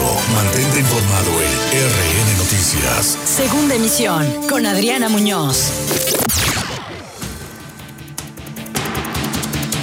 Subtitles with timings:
[0.00, 1.52] Mantente informado en
[1.90, 3.18] RN Noticias.
[3.26, 5.70] Segunda emisión con Adriana Muñoz.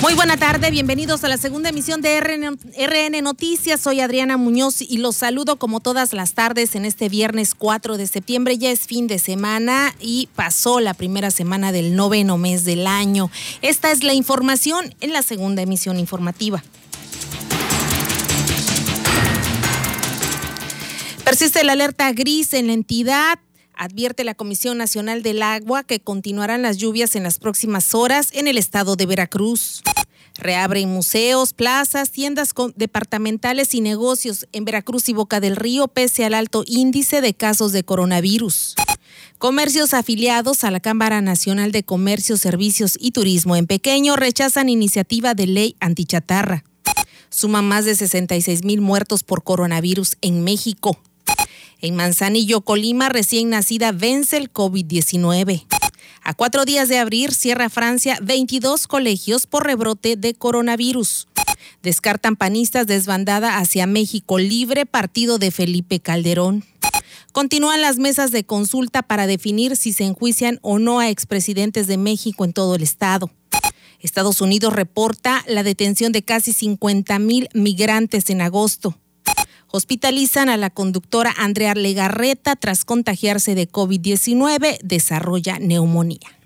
[0.01, 3.81] Muy buena tarde, bienvenidos a la segunda emisión de RN, Noticias.
[3.81, 8.07] Soy Adriana Muñoz y los saludo como todas las tardes en este viernes 4 de
[8.07, 8.57] septiembre.
[8.57, 13.29] Ya es fin de semana y pasó la primera semana del noveno mes del año.
[13.61, 16.63] Esta es la información en la segunda emisión informativa.
[21.29, 23.37] Persiste la alerta gris en la entidad
[23.75, 28.47] advierte la Comisión Nacional del Agua que continuarán las lluvias en las próximas horas en
[28.47, 29.83] el estado de Veracruz.
[30.39, 36.33] Reabren museos, plazas, tiendas departamentales y negocios en Veracruz y Boca del Río pese al
[36.33, 38.73] alto índice de casos de coronavirus.
[39.37, 45.35] Comercios afiliados a la Cámara Nacional de Comercio, Servicios y Turismo en Pequeño rechazan iniciativa
[45.35, 46.63] de ley antichatarra.
[47.29, 50.97] Suman más de 66 mil muertos por coronavirus en México.
[51.81, 55.65] En Manzanillo, Colima, recién nacida vence el COVID-19.
[56.21, 61.29] A cuatro días de abrir, cierra Francia 22 colegios por rebrote de coronavirus.
[61.81, 66.65] Descartan panistas desbandada hacia México Libre, partido de Felipe Calderón.
[67.31, 71.97] Continúan las mesas de consulta para definir si se enjuician o no a expresidentes de
[71.97, 73.31] México en todo el estado.
[74.01, 78.97] Estados Unidos reporta la detención de casi 50 mil migrantes en agosto.
[79.71, 86.39] Hospitalizan a la conductora Andrea Legarreta tras contagiarse de COVID-19, desarrolla neumonía.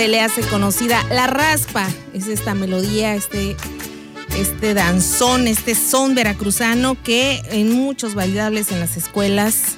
[0.00, 1.04] Se le hace conocida.
[1.10, 3.54] La raspa es esta melodía, este,
[4.34, 9.76] este danzón, este son veracruzano que en muchos bailables en las escuelas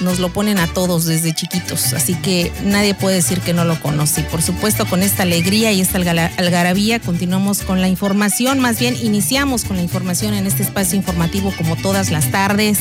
[0.00, 3.80] nos lo ponen a todos desde chiquitos, así que nadie puede decir que no lo
[3.80, 4.24] conoce.
[4.24, 9.64] Por supuesto, con esta alegría y esta algarabía continuamos con la información, más bien iniciamos
[9.64, 12.80] con la información en este espacio informativo como todas las tardes.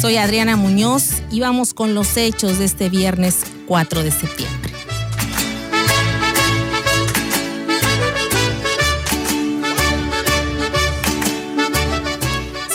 [0.00, 4.67] Soy Adriana Muñoz y vamos con los hechos de este viernes 4 de septiembre.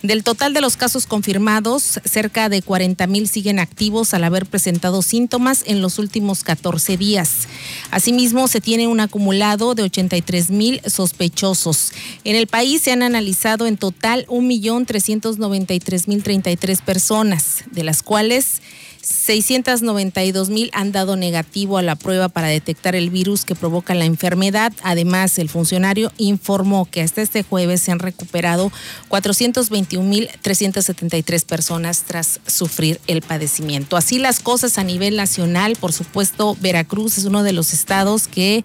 [0.01, 5.01] Del total de los casos confirmados, cerca de 40 mil siguen activos al haber presentado
[5.01, 7.47] síntomas en los últimos 14 días.
[7.89, 11.93] Asimismo, se tiene un acumulado de 83 mil sospechosos.
[12.23, 18.61] En el país se han analizado en total 1.393.033 personas, de las cuales
[19.01, 24.05] 692 mil han dado negativo a la prueba para detectar el virus que provoca la
[24.05, 24.73] enfermedad.
[24.83, 28.71] Además, el funcionario informó que hasta este jueves se han recuperado
[29.07, 33.97] 421 mil 373 personas tras sufrir el padecimiento.
[33.97, 38.63] Así las cosas a nivel nacional, por supuesto, Veracruz es uno de los estados que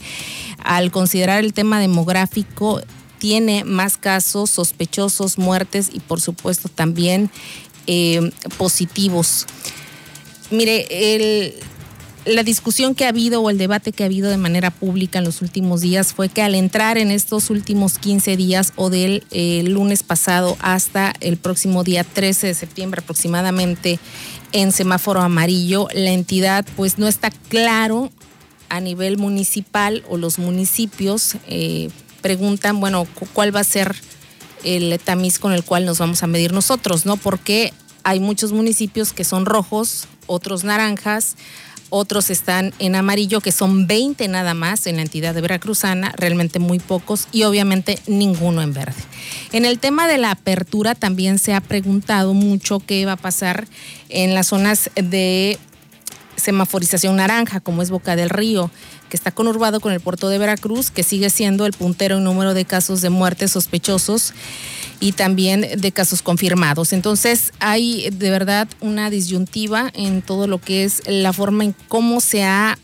[0.62, 2.82] al considerar el tema demográfico
[3.18, 7.30] tiene más casos sospechosos, muertes y por supuesto también
[7.86, 9.46] eh, positivos.
[10.50, 11.54] Mire,
[12.26, 15.24] la discusión que ha habido o el debate que ha habido de manera pública en
[15.24, 19.62] los últimos días fue que al entrar en estos últimos 15 días o del eh,
[19.64, 24.00] lunes pasado hasta el próximo día 13 de septiembre aproximadamente
[24.52, 28.10] en semáforo amarillo, la entidad pues no está claro
[28.68, 31.90] a nivel municipal o los municipios eh,
[32.22, 33.94] preguntan, bueno, cuál va a ser
[34.64, 37.16] el tamiz con el cual nos vamos a medir nosotros, ¿no?
[37.16, 37.72] Porque
[38.02, 41.36] hay muchos municipios que son rojos, otros naranjas,
[41.88, 46.58] otros están en amarillo, que son 20 nada más en la entidad de Veracruzana, realmente
[46.58, 49.02] muy pocos, y obviamente ninguno en verde.
[49.52, 53.68] En el tema de la apertura también se ha preguntado mucho qué va a pasar
[54.08, 55.58] en las zonas de
[56.36, 58.70] semaforización naranja, como es Boca del Río,
[59.08, 62.54] que está conurbado con el puerto de Veracruz, que sigue siendo el puntero en número
[62.54, 64.32] de casos de muertes sospechosos
[65.00, 66.92] y también de casos confirmados.
[66.92, 72.20] Entonces hay de verdad una disyuntiva en todo lo que es la forma en cómo
[72.20, 72.78] se ha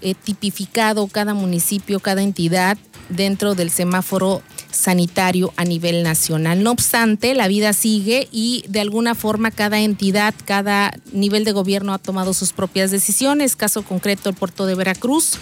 [0.00, 2.78] eh, tipificado cada municipio, cada entidad
[3.08, 4.42] dentro del semáforo
[4.76, 6.62] sanitario a nivel nacional.
[6.62, 11.94] No obstante, la vida sigue y de alguna forma cada entidad, cada nivel de gobierno
[11.94, 13.56] ha tomado sus propias decisiones.
[13.56, 15.32] Caso concreto, el puerto de Veracruz,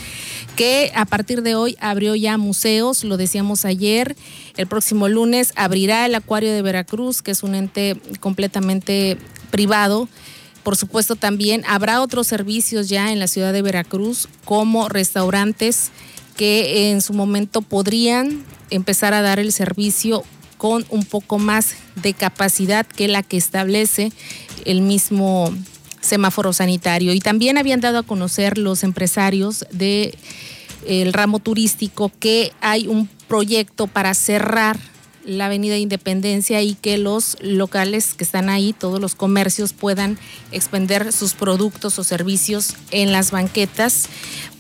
[0.57, 4.17] que a partir de hoy abrió ya museos, lo decíamos ayer.
[4.57, 9.19] El próximo lunes abrirá el Acuario de Veracruz, que es un ente completamente
[9.51, 10.09] privado.
[10.63, 15.91] Por supuesto, también habrá otros servicios ya en la ciudad de Veracruz, como restaurantes
[16.37, 20.25] que en su momento podrían empezar a dar el servicio
[20.59, 24.13] con un poco más de capacidad que la que establece
[24.65, 25.53] el mismo
[26.01, 27.13] semáforo sanitario.
[27.13, 33.87] Y también habían dado a conocer los empresarios del ramo turístico que hay un proyecto
[33.87, 34.79] para cerrar
[35.25, 40.19] la Avenida Independencia y que los locales que están ahí, todos los comercios puedan
[40.53, 44.09] expender sus productos o servicios en las banquetas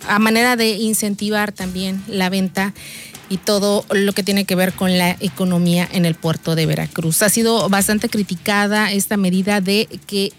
[0.09, 2.75] a manera de incentivar también la venta
[3.29, 7.23] y todo lo que tiene que ver con la economía en el puerto de Veracruz.
[7.23, 10.33] Ha sido bastante criticada esta medida de que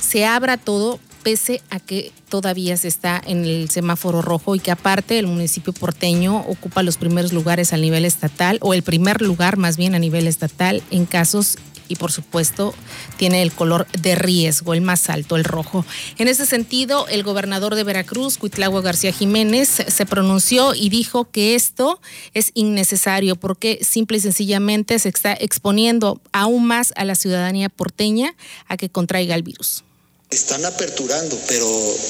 [0.00, 4.70] se abra todo pese a que todavía se está en el semáforo rojo y que
[4.70, 9.56] aparte el municipio porteño ocupa los primeros lugares a nivel estatal o el primer lugar
[9.56, 11.58] más bien a nivel estatal en casos
[11.90, 12.72] y por supuesto
[13.16, 15.84] tiene el color de riesgo, el más alto, el rojo.
[16.18, 21.56] En ese sentido, el gobernador de Veracruz, Cuitlagua García Jiménez, se pronunció y dijo que
[21.56, 22.00] esto
[22.32, 28.34] es innecesario porque simple y sencillamente se está exponiendo aún más a la ciudadanía porteña
[28.68, 29.82] a que contraiga el virus.
[30.32, 31.66] Están aperturando, pero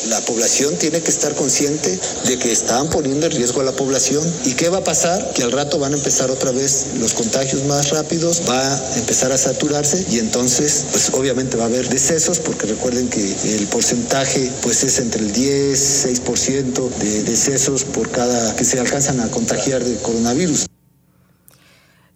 [0.09, 4.23] la población tiene que estar consciente de que están poniendo en riesgo a la población.
[4.45, 5.33] ¿Y qué va a pasar?
[5.33, 9.33] Que al rato van a empezar otra vez los contagios más rápidos, va a empezar
[9.33, 13.25] a saturarse y entonces, pues obviamente va a haber decesos, porque recuerden que
[13.57, 19.19] el porcentaje pues es entre el 10, 6% de decesos por cada que se alcanzan
[19.21, 20.67] a contagiar de coronavirus.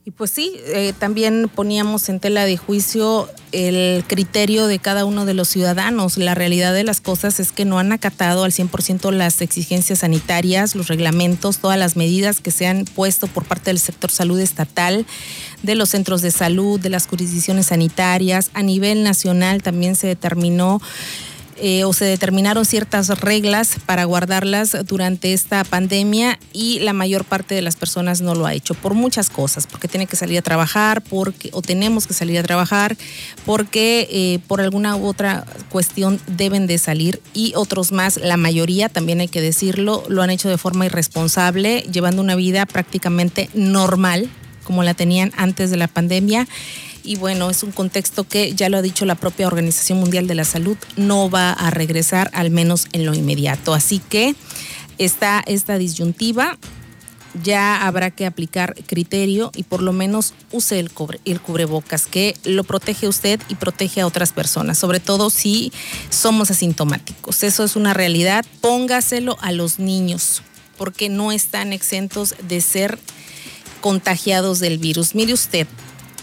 [0.06, 5.24] Y pues sí, eh, también poníamos en tela de juicio el criterio de cada uno
[5.24, 6.18] de los ciudadanos.
[6.18, 10.74] La realidad de las cosas es que no han acatado al 100% las exigencias sanitarias,
[10.74, 15.06] los reglamentos, todas las medidas que se han puesto por parte del sector salud estatal,
[15.62, 18.50] de los centros de salud, de las jurisdicciones sanitarias.
[18.52, 20.82] A nivel nacional también se determinó
[21.56, 27.54] eh, o se determinaron ciertas reglas para guardarlas durante esta pandemia y la mayor parte
[27.54, 30.42] de las personas no lo ha hecho por muchas cosas, porque tiene que salir a
[30.42, 32.96] trabajar, porque o tenemos que salir a trabajar,
[33.46, 38.88] porque eh, por alguna u otra cuestión deben de salir y otros más, la mayoría
[38.88, 44.28] también hay que decirlo, lo han hecho de forma irresponsable, llevando una vida prácticamente normal
[44.64, 46.48] como la tenían antes de la pandemia
[47.04, 50.34] y bueno, es un contexto que ya lo ha dicho la propia Organización Mundial de
[50.34, 53.74] la Salud, no va a regresar al menos en lo inmediato.
[53.74, 54.34] Así que
[54.98, 56.58] está esta disyuntiva,
[57.42, 60.90] ya habrá que aplicar criterio y por lo menos use el,
[61.24, 65.72] el cubrebocas, que lo protege usted y protege a otras personas, sobre todo si
[66.10, 67.42] somos asintomáticos.
[67.42, 68.44] Eso es una realidad.
[68.60, 70.42] Póngaselo a los niños,
[70.78, 72.98] porque no están exentos de ser
[73.80, 75.14] contagiados del virus.
[75.14, 75.66] Mire usted,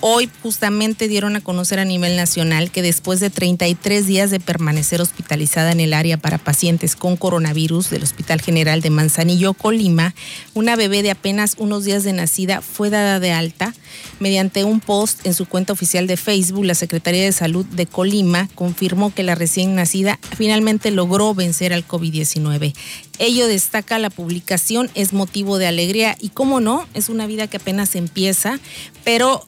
[0.03, 4.99] Hoy justamente dieron a conocer a nivel nacional que después de 33 días de permanecer
[4.99, 10.15] hospitalizada en el área para pacientes con coronavirus del Hospital General de Manzanillo, Colima,
[10.55, 13.75] una bebé de apenas unos días de nacida fue dada de alta.
[14.19, 18.49] Mediante un post en su cuenta oficial de Facebook, la Secretaría de Salud de Colima
[18.55, 22.73] confirmó que la recién nacida finalmente logró vencer al COVID-19.
[23.19, 27.57] Ello destaca la publicación, es motivo de alegría y, cómo no, es una vida que
[27.57, 28.59] apenas empieza,
[29.03, 29.45] pero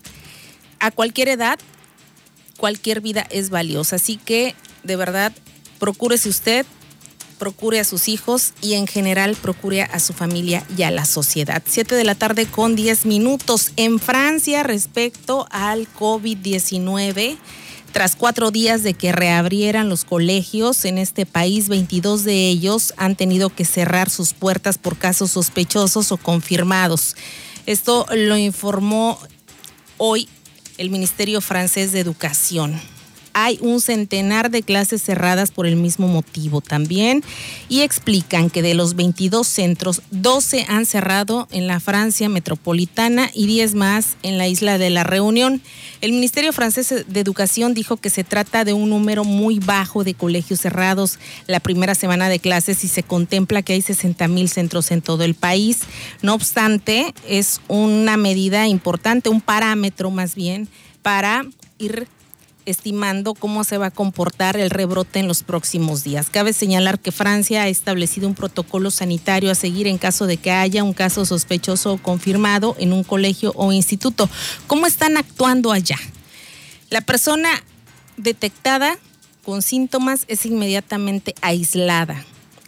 [0.84, 1.58] a cualquier edad,
[2.58, 3.96] cualquier vida es valiosa.
[3.96, 5.32] Así que, de verdad,
[5.80, 6.66] procúrese usted,
[7.40, 11.64] procure a sus hijos y en general procure a su familia y a la sociedad.
[11.66, 17.38] Siete de la tarde con diez minutos en Francia respecto al COVID-19.
[17.94, 23.16] Tras cuatro días de que reabrieran los colegios en este país, 22 de ellos han
[23.16, 27.16] tenido que cerrar sus puertas por casos sospechosos o confirmados.
[27.66, 29.18] Esto lo informó
[29.98, 30.28] hoy
[30.78, 32.80] el Ministerio Francés de Educación.
[33.34, 37.24] Hay un centenar de clases cerradas por el mismo motivo también
[37.70, 43.48] y explican que de los 22 centros, 12 han cerrado en la Francia metropolitana y
[43.48, 45.62] 10 más en la isla de la Reunión.
[46.02, 50.14] El Ministerio francés de Educación dijo que se trata de un número muy bajo de
[50.14, 54.92] colegios cerrados la primera semana de clases y se contempla que hay 60 mil centros
[54.92, 55.82] en todo el país.
[56.22, 60.68] No obstante, es una medida importante, un parámetro más bien
[61.02, 61.46] para
[61.78, 62.08] ir
[62.66, 66.30] estimando cómo se va a comportar el rebrote en los próximos días.
[66.30, 70.52] Cabe señalar que Francia ha establecido un protocolo sanitario a seguir en caso de que
[70.52, 74.30] haya un caso sospechoso confirmado en un colegio o instituto.
[74.68, 75.98] ¿Cómo están actuando allá?
[76.90, 77.50] La persona
[78.18, 78.98] detectada
[79.44, 82.26] con síntomas es inmediatamente aislada.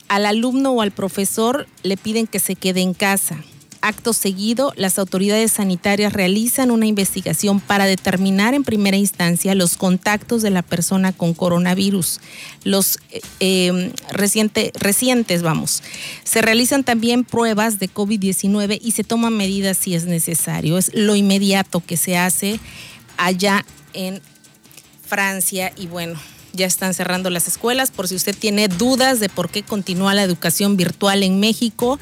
[0.08, 3.44] Al alumno o al profesor le piden que se quede en casa
[3.88, 10.42] acto seguido, las autoridades sanitarias realizan una investigación para determinar en primera instancia los contactos
[10.42, 12.20] de la persona con coronavirus,
[12.64, 15.84] los eh, em, recientes, vamos.
[16.24, 20.78] Se realizan también pruebas de COVID-19 y se toman medidas si es necesario.
[20.78, 22.60] Es lo inmediato que se hace
[23.18, 24.22] allá en
[25.06, 26.20] Francia y bueno,
[26.56, 27.92] ya están cerrando las escuelas.
[27.92, 32.00] Por si usted tiene dudas de por qué continúa la educación virtual en México,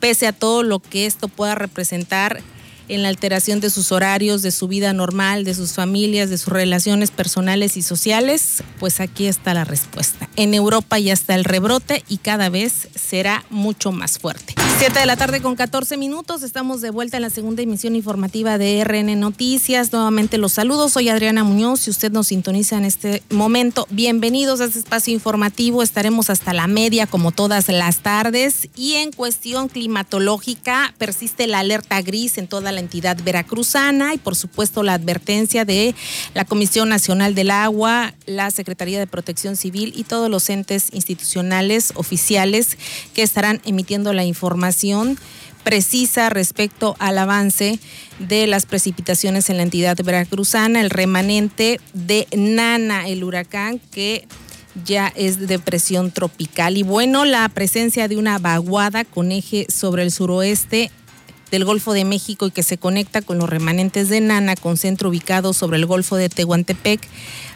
[0.00, 2.42] pese a todo lo que esto pueda representar
[2.88, 6.52] en la alteración de sus horarios, de su vida normal, de sus familias, de sus
[6.52, 10.28] relaciones personales y sociales, pues aquí está la respuesta.
[10.36, 14.54] En Europa ya está el rebrote y cada vez será mucho más fuerte.
[14.78, 18.58] Siete de la tarde con 14 minutos, estamos de vuelta en la segunda emisión informativa
[18.58, 19.92] de RN Noticias.
[19.92, 21.80] Nuevamente los saludos, soy Adriana Muñoz.
[21.80, 25.82] Si usted nos sintoniza en este momento, bienvenidos a este espacio informativo.
[25.82, 32.02] Estaremos hasta la media como todas las tardes y en cuestión climatológica persiste la alerta
[32.02, 35.94] gris en toda la entidad veracruzana y por supuesto la advertencia de
[36.34, 41.92] la Comisión Nacional del Agua, la Secretaría de Protección Civil y todos los entes institucionales
[41.94, 42.78] oficiales
[43.14, 45.18] que estarán emitiendo la información
[45.64, 47.80] precisa respecto al avance
[48.18, 54.28] de las precipitaciones en la entidad veracruzana, el remanente de Nana, el huracán que
[54.84, 56.76] ya es depresión tropical.
[56.76, 60.90] Y bueno, la presencia de una vaguada con eje sobre el suroeste
[61.54, 65.10] del Golfo de México y que se conecta con los remanentes de Nana, con centro
[65.10, 67.00] ubicado sobre el Golfo de Tehuantepec,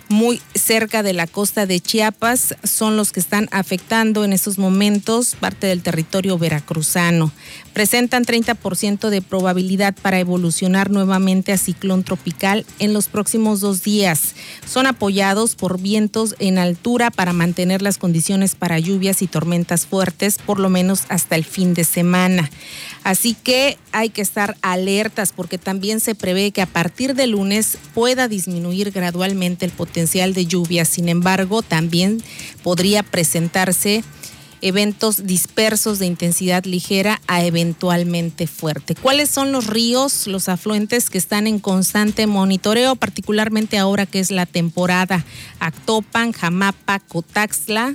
[0.09, 5.37] muy cerca de la costa de Chiapas, son los que están afectando en estos momentos
[5.38, 7.31] parte del territorio veracruzano.
[7.75, 14.35] Presentan 30% de probabilidad para evolucionar nuevamente a ciclón tropical en los próximos dos días.
[14.67, 20.38] Son apoyados por vientos en altura para mantener las condiciones para lluvias y tormentas fuertes,
[20.38, 22.50] por lo menos hasta el fin de semana.
[23.05, 27.79] Así que hay que estar alertas porque también se prevé que a partir de lunes
[27.95, 30.85] pueda disminuir gradualmente el potencial de lluvia.
[30.85, 32.23] Sin embargo, también
[32.62, 34.05] podría presentarse
[34.61, 38.95] eventos dispersos de intensidad ligera a eventualmente fuerte.
[38.95, 44.31] ¿Cuáles son los ríos, los afluentes que están en constante monitoreo, particularmente ahora que es
[44.31, 45.25] la temporada?
[45.59, 47.95] Actopan, Jamapa, Cotaxla,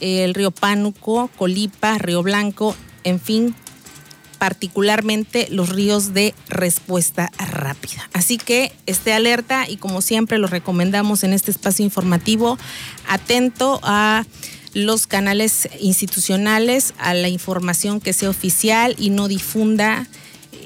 [0.00, 3.54] el río Pánuco, Colipa, Río Blanco, en fin,
[4.42, 8.10] particularmente los ríos de respuesta rápida.
[8.12, 12.58] Así que esté alerta y como siempre lo recomendamos en este espacio informativo,
[13.06, 14.26] atento a
[14.74, 20.08] los canales institucionales, a la información que sea oficial y no difunda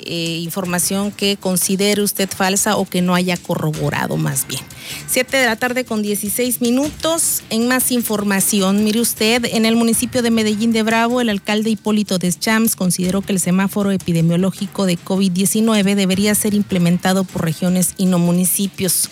[0.07, 4.63] eh, información que considere usted falsa o que no haya corroborado más bien.
[5.09, 7.43] Siete de la tarde con 16 minutos.
[7.51, 12.19] En más información, mire usted, en el municipio de Medellín de Bravo, el alcalde Hipólito
[12.19, 18.19] Deschamps consideró que el semáforo epidemiológico de COVID-19 debería ser implementado por regiones y no
[18.19, 19.11] municipios.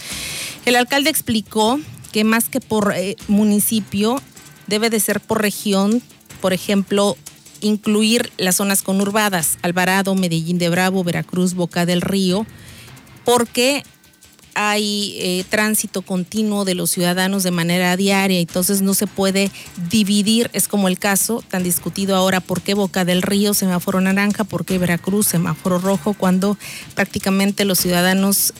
[0.65, 1.81] El alcalde explicó
[2.13, 4.21] que más que por eh, municipio,
[4.67, 6.01] debe de ser por región,
[6.41, 7.17] por ejemplo,
[7.65, 12.47] incluir las zonas conurbadas, Alvarado, Medellín de Bravo, Veracruz, Boca del Río,
[13.25, 13.83] porque
[14.55, 19.51] hay eh, tránsito continuo de los ciudadanos de manera diaria, entonces no se puede
[19.91, 24.45] dividir, es como el caso tan discutido ahora, ¿por qué Boca del Río semáforo naranja?
[24.45, 26.13] ¿Por qué Veracruz semáforo rojo?
[26.13, 26.57] Cuando
[26.95, 28.53] prácticamente los ciudadanos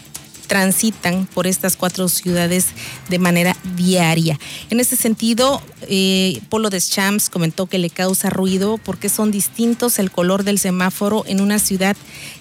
[0.47, 2.67] transitan por estas cuatro ciudades
[3.09, 4.39] de manera diaria.
[4.71, 10.11] En ese sentido, eh, Polo Deschamps comentó que le causa ruido porque son distintos el
[10.11, 11.97] color del semáforo en una ciudad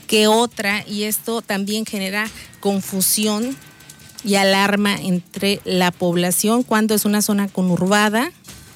[0.07, 2.29] que otra y esto también genera
[2.59, 3.55] confusión
[4.23, 8.31] y alarma entre la población cuando es una zona conurbada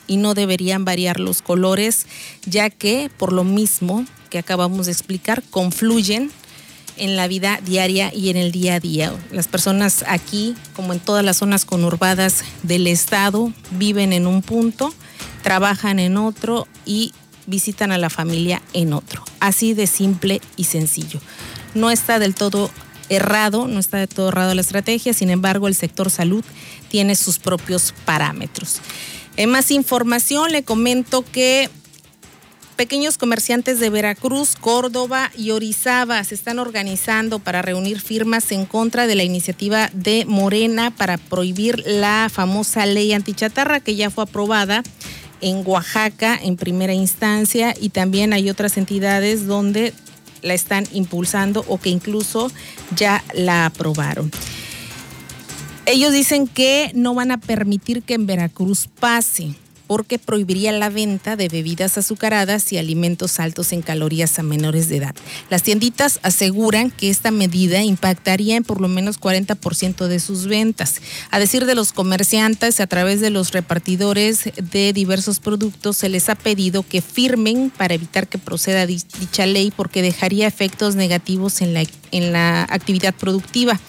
[0.07, 2.05] y no deberían variar los colores,
[2.45, 6.31] ya que por lo mismo que acabamos de explicar, confluyen
[6.97, 9.13] en la vida diaria y en el día a día.
[9.31, 14.93] Las personas aquí, como en todas las zonas conurbadas del estado, viven en un punto,
[15.43, 17.13] trabajan en otro y
[17.45, 19.23] visitan a la familia en otro.
[19.39, 21.19] Así de simple y sencillo.
[21.73, 22.69] No está del todo
[23.09, 26.43] errado, no está del todo errado la estrategia, sin embargo el sector salud
[26.89, 28.81] tiene sus propios parámetros.
[29.37, 31.69] En más información le comento que
[32.77, 39.07] pequeños comerciantes de Veracruz, Córdoba y Orizaba se están organizando para reunir firmas en contra
[39.07, 44.83] de la iniciativa de Morena para prohibir la famosa ley antichatarra que ya fue aprobada
[45.41, 49.93] en Oaxaca en primera instancia y también hay otras entidades donde
[50.43, 52.51] la están impulsando o que incluso
[52.95, 54.31] ya la aprobaron.
[55.87, 59.55] Ellos dicen que no van a permitir que en Veracruz pase
[59.87, 64.97] porque prohibiría la venta de bebidas azucaradas y alimentos altos en calorías a menores de
[64.97, 65.15] edad.
[65.49, 71.01] Las tienditas aseguran que esta medida impactaría en por lo menos 40% de sus ventas.
[71.31, 76.29] A decir de los comerciantes, a través de los repartidores de diversos productos, se les
[76.29, 81.73] ha pedido que firmen para evitar que proceda dicha ley porque dejaría efectos negativos en
[81.73, 83.79] la, en la actividad productiva.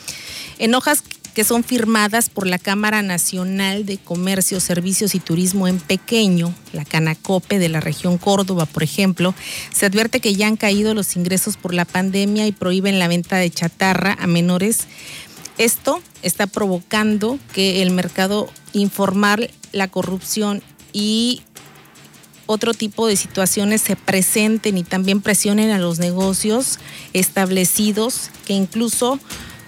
[0.59, 1.02] En hojas
[1.38, 6.85] que son firmadas por la Cámara Nacional de Comercio, Servicios y Turismo en Pequeño, la
[6.85, 9.33] Canacope de la región Córdoba, por ejemplo,
[9.73, 13.37] se advierte que ya han caído los ingresos por la pandemia y prohíben la venta
[13.37, 14.88] de chatarra a menores.
[15.59, 20.61] Esto está provocando que el mercado informal, la corrupción
[20.92, 21.42] y
[22.47, 26.80] otro tipo de situaciones se presenten y también presionen a los negocios
[27.12, 29.21] establecidos que incluso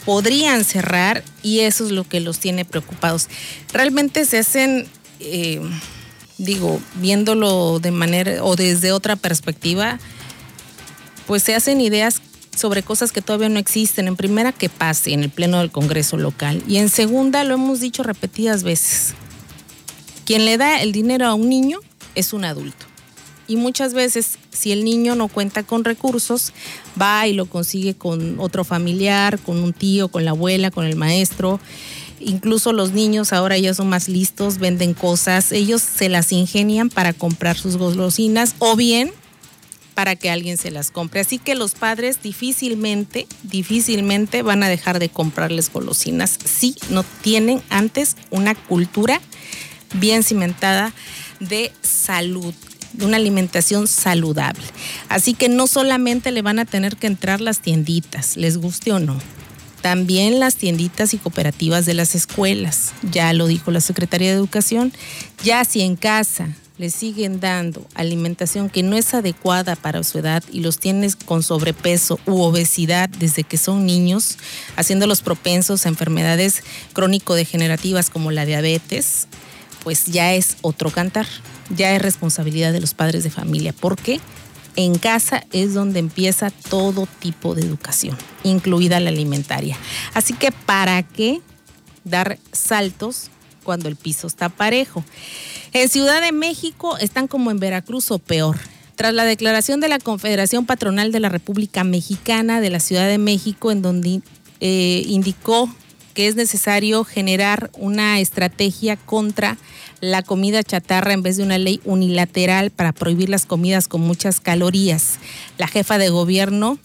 [0.04, 3.28] podrían cerrar y eso es lo que los tiene preocupados.
[3.72, 4.86] Realmente se hacen,
[5.20, 5.60] eh,
[6.38, 9.98] digo, viéndolo de manera o desde otra perspectiva,
[11.26, 12.20] pues se hacen ideas
[12.56, 14.08] sobre cosas que todavía no existen.
[14.08, 16.62] En primera, que pase en el Pleno del Congreso local.
[16.66, 19.14] Y en segunda, lo hemos dicho repetidas veces,
[20.24, 21.78] quien le da el dinero a un niño
[22.14, 22.89] es un adulto
[23.50, 26.52] y muchas veces si el niño no cuenta con recursos,
[27.00, 30.94] va y lo consigue con otro familiar, con un tío, con la abuela, con el
[30.94, 31.58] maestro.
[32.20, 37.12] Incluso los niños ahora ya son más listos, venden cosas, ellos se las ingenian para
[37.12, 39.10] comprar sus golosinas o bien
[39.94, 41.18] para que alguien se las compre.
[41.18, 47.62] Así que los padres difícilmente, difícilmente van a dejar de comprarles golosinas si no tienen
[47.68, 49.20] antes una cultura
[49.94, 50.94] bien cimentada
[51.40, 52.54] de salud
[52.92, 54.64] de una alimentación saludable.
[55.08, 58.98] Así que no solamente le van a tener que entrar las tienditas, les guste o
[58.98, 59.18] no.
[59.82, 64.92] También las tienditas y cooperativas de las escuelas, ya lo dijo la Secretaría de Educación,
[65.42, 66.48] ya si en casa
[66.80, 71.42] le siguen dando alimentación que no es adecuada para su edad y los tienes con
[71.42, 74.38] sobrepeso u obesidad desde que son niños,
[74.76, 76.62] haciéndolos propensos a enfermedades
[76.94, 79.28] crónico-degenerativas como la diabetes,
[79.82, 81.26] pues ya es otro cantar
[81.70, 84.20] ya es responsabilidad de los padres de familia, porque
[84.76, 89.76] en casa es donde empieza todo tipo de educación, incluida la alimentaria.
[90.14, 91.40] Así que, ¿para qué
[92.04, 93.30] dar saltos
[93.64, 95.04] cuando el piso está parejo?
[95.72, 98.58] En Ciudad de México están como en Veracruz o peor.
[98.96, 103.16] Tras la declaración de la Confederación Patronal de la República Mexicana de la Ciudad de
[103.16, 104.20] México, en donde
[104.60, 105.74] eh, indicó
[106.14, 109.56] que es necesario generar una estrategia contra
[110.00, 114.40] la comida chatarra en vez de una ley unilateral para prohibir las comidas con muchas
[114.40, 115.18] calorías.
[115.58, 116.78] La jefa de gobierno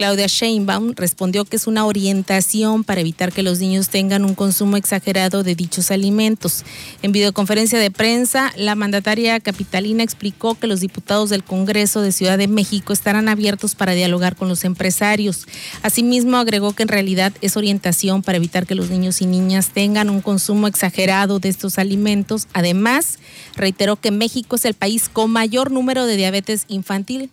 [0.00, 4.78] Claudia Sheinbaum respondió que es una orientación para evitar que los niños tengan un consumo
[4.78, 6.64] exagerado de dichos alimentos.
[7.02, 12.38] En videoconferencia de prensa, la mandataria capitalina explicó que los diputados del Congreso de Ciudad
[12.38, 15.46] de México estarán abiertos para dialogar con los empresarios.
[15.82, 20.08] Asimismo, agregó que en realidad es orientación para evitar que los niños y niñas tengan
[20.08, 22.48] un consumo exagerado de estos alimentos.
[22.54, 23.18] Además,
[23.54, 27.28] reiteró que México es el país con mayor número de diabetes infantil.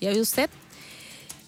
[0.00, 0.48] ¿Ya ve usted?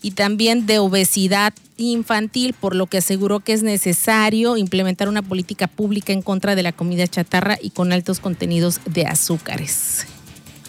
[0.05, 5.67] Y también de obesidad infantil, por lo que aseguró que es necesario implementar una política
[5.67, 10.05] pública en contra de la comida chatarra y con altos contenidos de azúcares.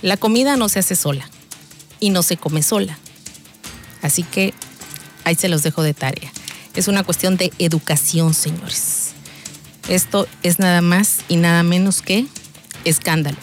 [0.01, 1.29] La comida no se hace sola
[1.99, 2.97] y no se come sola.
[4.01, 4.53] Así que
[5.25, 6.31] ahí se los dejo de tarea.
[6.73, 9.11] Es una cuestión de educación, señores.
[9.89, 12.25] Esto es nada más y nada menos que
[12.85, 13.37] escándalo,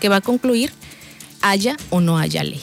[0.00, 0.72] que va a concluir
[1.40, 2.60] haya o no haya ley.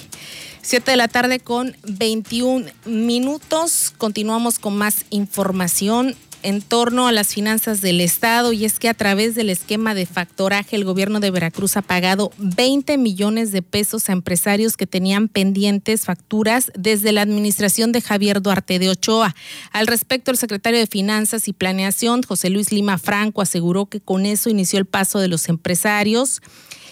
[0.67, 3.93] 7 de la tarde con 21 minutos.
[3.97, 6.13] Continuamos con más información.
[6.43, 10.05] en torno a las finanzas del Estado y es que a través del esquema de
[10.05, 15.29] factoraje el gobierno de Veracruz ha pagado 20 millones de pesos a empresarios que tenían
[15.29, 19.35] pendientes facturas desde la administración de Javier Duarte de Ochoa.
[19.71, 24.25] Al respecto, el secretario de Finanzas y Planeación, José Luis Lima Franco, aseguró que con
[24.25, 26.41] eso inició el paso de los empresarios.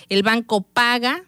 [0.10, 1.24] El banco paga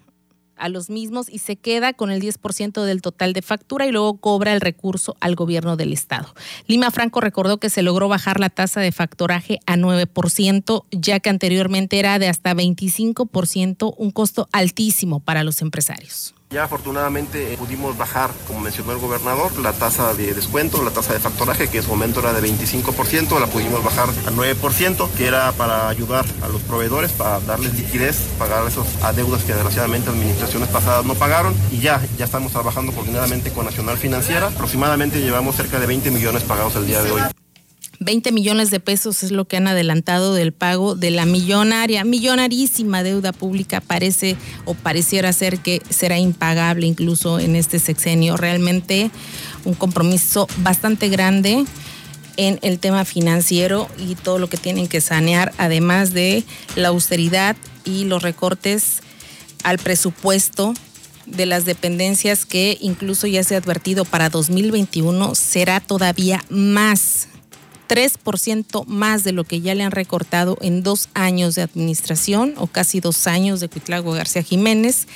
[0.60, 4.18] a los mismos y se queda con el 10% del total de factura y luego
[4.18, 6.34] cobra el recurso al gobierno del estado.
[6.68, 11.30] Lima Franco recordó que se logró bajar la tasa de factoraje a 9%, ya que
[11.30, 16.37] anteriormente era de hasta 25%, un costo altísimo para los empresarios.
[16.50, 21.12] Ya afortunadamente eh, pudimos bajar, como mencionó el gobernador, la tasa de descuento, la tasa
[21.12, 25.28] de factoraje, que en su momento era de 25%, la pudimos bajar a 9%, que
[25.28, 30.70] era para ayudar a los proveedores, para darles liquidez, pagar esos adeudos que desgraciadamente administraciones
[30.70, 31.54] pasadas no pagaron.
[31.70, 34.48] Y ya, ya estamos trabajando coordinadamente con Nacional Financiera.
[34.48, 37.22] Aproximadamente llevamos cerca de 20 millones pagados el día de hoy.
[38.00, 43.04] 20 millones de pesos es lo que han adelantado del pago de la millonaria, millonarísima
[43.04, 43.82] deuda pública.
[43.82, 48.38] Parece o pareciera ser que será impagable incluso en este sexenio.
[48.38, 49.10] Realmente
[49.66, 51.66] un compromiso bastante grande
[52.38, 56.44] en el tema financiero y todo lo que tienen que sanear, además de
[56.76, 59.02] la austeridad y los recortes
[59.64, 60.76] al presupuesto
[61.26, 67.28] de las dependencias que incluso ya se ha advertido para 2021 será todavía más
[67.88, 72.68] 3% más de lo que ya le han recortado en dos años de administración o
[72.68, 75.08] casi dos años de Cuitlago García Jiménez.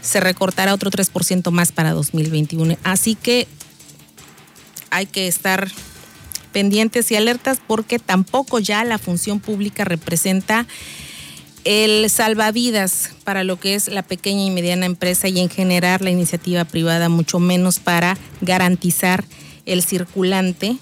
[0.00, 2.76] Se recortará otro 3% más para 2021.
[2.84, 3.48] Así que
[4.90, 5.70] hay que estar
[6.52, 10.66] pendientes y alertas porque tampoco ya la función pública representa
[11.64, 16.10] el salvavidas para lo que es la pequeña y mediana empresa y en generar la
[16.10, 19.24] iniciativa privada, mucho menos para garantizar
[19.66, 20.76] el circulante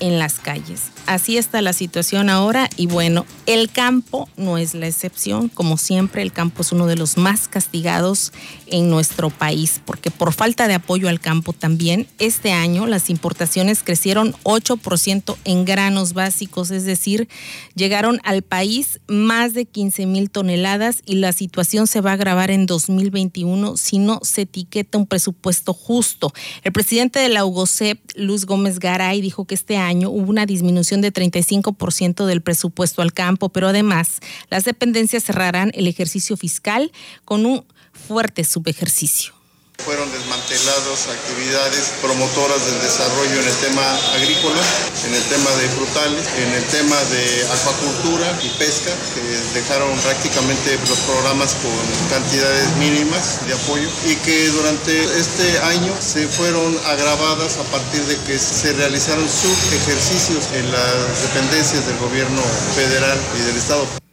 [0.00, 0.90] en las calles.
[1.10, 5.48] Así está la situación ahora y bueno, el campo no es la excepción.
[5.48, 8.32] Como siempre, el campo es uno de los más castigados
[8.68, 13.82] en nuestro país porque por falta de apoyo al campo también, este año las importaciones
[13.82, 17.28] crecieron 8% en granos básicos, es decir,
[17.74, 22.52] llegaron al país más de 15 mil toneladas y la situación se va a agravar
[22.52, 26.32] en 2021 si no se etiqueta un presupuesto justo.
[26.62, 30.99] El presidente de la UGOCEP, Luz Gómez Garay, dijo que este año hubo una disminución
[31.00, 36.92] de 35% del presupuesto al campo, pero además las dependencias cerrarán el ejercicio fiscal
[37.24, 39.39] con un fuerte subejercicio.
[39.84, 43.82] Fueron desmanteladas actividades promotoras del desarrollo en el tema
[44.14, 44.60] agrícola,
[45.06, 49.22] en el tema de frutales, en el tema de acuacultura y pesca, que
[49.58, 51.72] dejaron prácticamente los programas con
[52.10, 58.16] cantidades mínimas de apoyo y que durante este año se fueron agravadas a partir de
[58.24, 62.42] que se realizaron subejercicios en las dependencias del gobierno
[62.74, 64.09] federal y del Estado.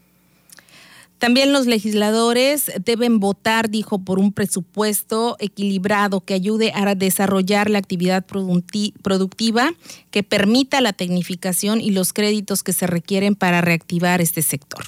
[1.19, 7.79] También los legisladores deben votar, dijo, por un presupuesto equilibrado que ayude a desarrollar la
[7.79, 9.73] actividad productiva,
[10.11, 14.85] que permita la tecnificación y los créditos que se requieren para reactivar este sector.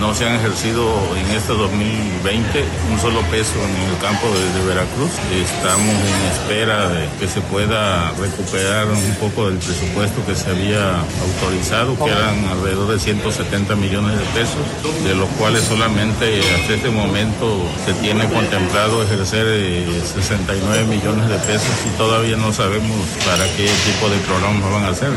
[0.00, 0.84] No se han ejercido
[1.16, 5.10] en este 2020 un solo peso en el campo de, Veracruz.
[5.32, 11.00] Estamos en espera de que se pueda recuperar un poco del presupuesto que se había
[11.00, 14.60] autorizado, que eran alrededor de 170 millones de pesos,
[15.02, 19.46] de los cuales solamente hasta este momento se tiene contemplado ejercer
[20.14, 24.84] 69 eh, millones de pesos y todavía no sabemos para qué tipo de programas van
[24.84, 25.10] a hacer.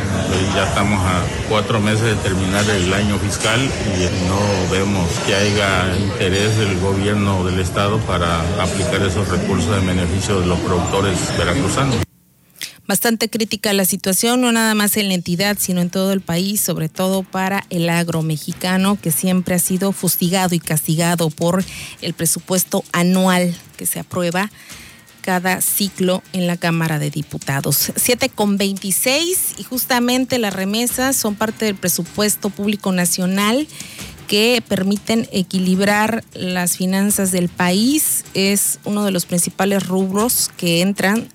[0.56, 4.40] ya estamos a cuatro meses de terminar el año fiscal y no
[4.72, 10.48] vemos que haya interés del gobierno del estado para aplicar esos recursos en beneficio de
[10.48, 11.98] los productores veracruzanos.
[12.88, 16.60] Bastante crítica la situación, no nada más en la entidad, sino en todo el país,
[16.60, 21.64] sobre todo para el agro mexicano, que siempre ha sido fustigado y castigado por
[22.02, 24.50] el presupuesto anual que se aprueba
[25.22, 27.92] cada ciclo en la Cámara de Diputados.
[27.96, 33.68] 7 con 26 y justamente las remesas son parte del presupuesto público nacional
[34.30, 38.24] que permiten equilibrar las finanzas del país.
[38.36, 41.28] Es uno de los principales rubros que entran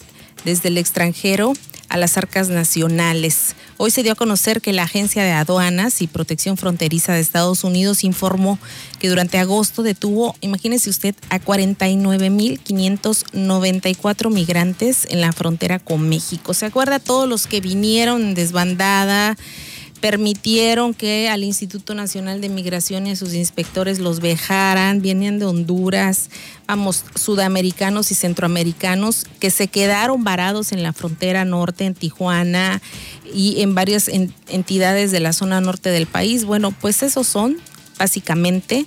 [0.44, 1.54] desde el extranjero
[1.88, 3.56] a las arcas nacionales.
[3.78, 7.64] Hoy se dio a conocer que la Agencia de Aduanas y Protección Fronteriza de Estados
[7.64, 8.60] Unidos informó
[9.00, 16.54] que durante agosto detuvo, imagínese usted, a 49.594 migrantes en la frontera con México.
[16.54, 19.36] ¿Se acuerda todos los que vinieron desbandada?
[20.04, 25.46] Permitieron que al Instituto Nacional de Migración y a sus inspectores los vejaran, vienen de
[25.46, 26.28] Honduras,
[26.66, 32.82] vamos, sudamericanos y centroamericanos que se quedaron varados en la frontera norte, en Tijuana
[33.32, 36.44] y en varias entidades de la zona norte del país.
[36.44, 37.56] Bueno, pues esos son
[37.98, 38.84] básicamente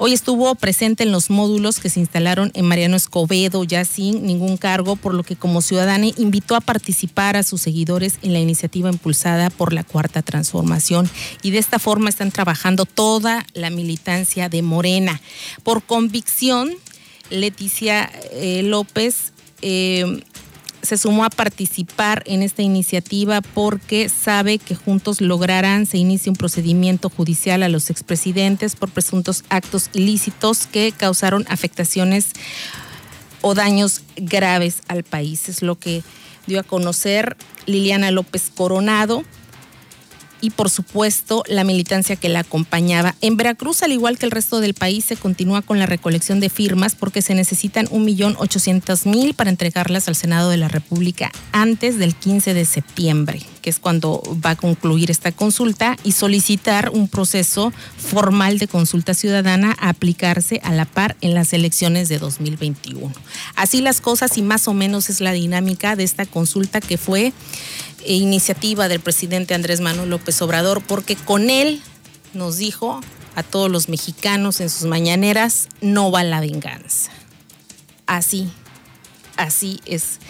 [0.00, 4.56] Hoy estuvo presente en los módulos que se instalaron en Mariano Escobedo, ya sin ningún
[4.56, 8.88] cargo, por lo que como ciudadana invitó a participar a sus seguidores en la iniciativa
[8.90, 11.10] impulsada por la Cuarta Transformación.
[11.42, 15.20] Y de esta forma están trabajando toda la militancia de Morena.
[15.64, 16.70] Por convicción,
[17.28, 19.32] Leticia eh, López
[19.62, 20.22] eh,
[20.82, 26.36] se sumó a participar en esta iniciativa porque sabe que juntos lograrán se inicie un
[26.36, 32.30] procedimiento judicial a los expresidentes por presuntos actos ilícitos que causaron afectaciones
[33.40, 35.48] o daños graves al país.
[35.48, 36.02] Es lo que
[36.46, 37.36] dio a conocer
[37.66, 39.24] Liliana López Coronado
[40.40, 43.14] y por supuesto la militancia que la acompañaba.
[43.20, 46.48] En Veracruz, al igual que el resto del país, se continúa con la recolección de
[46.48, 52.54] firmas porque se necesitan 1.800.000 para entregarlas al Senado de la República antes del 15
[52.54, 58.58] de septiembre, que es cuando va a concluir esta consulta, y solicitar un proceso formal
[58.58, 63.12] de consulta ciudadana a aplicarse a la par en las elecciones de 2021.
[63.56, 67.34] Así las cosas y más o menos es la dinámica de esta consulta que fue
[68.06, 71.82] e iniciativa del presidente Andrés Manuel López Obrador, porque con él
[72.32, 73.02] nos dijo
[73.34, 77.10] a todos los mexicanos en sus mañaneras, no va la venganza.
[78.06, 78.48] Así,
[79.36, 80.20] así es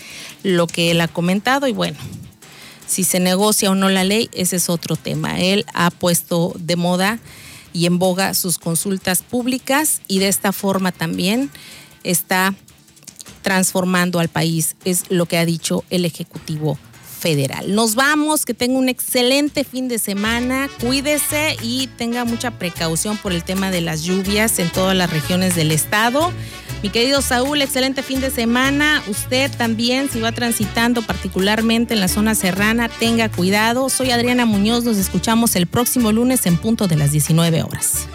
[0.43, 1.99] lo que él ha comentado y bueno,
[2.89, 5.39] si se negocia o no la ley, ese es otro tema.
[5.39, 7.21] Él ha puesto de moda
[7.73, 11.51] y en boga sus consultas públicas y de esta forma también
[12.03, 12.55] está
[13.43, 16.79] transformando al país, es lo que ha dicho el Ejecutivo
[17.19, 17.75] federal.
[17.75, 23.33] Nos vamos, que tenga un excelente fin de semana, cuídese y tenga mucha precaución por
[23.33, 26.33] el tema de las lluvias en todas las regiones del estado.
[26.83, 29.03] Mi querido Saúl, excelente fin de semana.
[29.09, 33.89] Usted también, si va transitando particularmente en la zona serrana, tenga cuidado.
[33.89, 38.07] Soy Adriana Muñoz, nos escuchamos el próximo lunes en punto de las 19 horas.